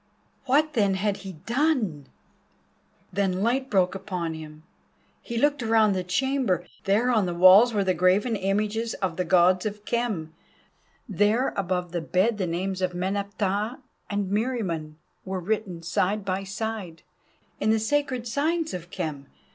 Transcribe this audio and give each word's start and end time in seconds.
What 0.47 0.73
then 0.73 0.95
had 0.95 1.17
he 1.17 1.33
done? 1.45 2.07
Then 3.13 3.43
light 3.43 3.69
broke 3.69 3.93
upon 3.93 4.33
him. 4.33 4.63
He 5.21 5.37
looked 5.37 5.61
around 5.61 5.93
the 5.93 6.03
chamber—there 6.03 7.11
on 7.11 7.27
the 7.27 7.35
walls 7.35 7.71
were 7.71 7.83
the 7.83 7.93
graven 7.93 8.35
images 8.35 8.95
of 8.95 9.15
the 9.15 9.23
Gods 9.23 9.63
of 9.67 9.85
Khem, 9.85 10.33
there 11.07 11.49
above 11.55 11.91
the 11.91 12.01
bed 12.01 12.39
the 12.39 12.47
names 12.47 12.81
of 12.81 12.95
Meneptah 12.95 13.77
and 14.09 14.31
Meriamun 14.31 14.95
were 15.23 15.39
written 15.39 15.83
side 15.83 16.25
by 16.25 16.45
side 16.45 17.03
in 17.59 17.69
the 17.69 17.77
sacred 17.77 18.27
signs 18.27 18.73
of 18.73 18.89
Khem. 18.89 19.27